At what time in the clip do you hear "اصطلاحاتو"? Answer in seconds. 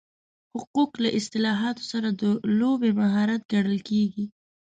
1.19-1.83